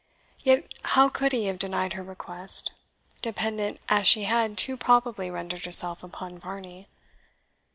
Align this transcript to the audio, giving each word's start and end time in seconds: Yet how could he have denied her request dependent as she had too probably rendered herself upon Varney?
Yet 0.39 0.73
how 0.81 1.09
could 1.09 1.31
he 1.31 1.45
have 1.45 1.59
denied 1.59 1.93
her 1.93 2.01
request 2.01 2.71
dependent 3.21 3.79
as 3.87 4.07
she 4.07 4.23
had 4.23 4.57
too 4.57 4.75
probably 4.75 5.29
rendered 5.29 5.63
herself 5.63 6.03
upon 6.03 6.39
Varney? 6.39 6.87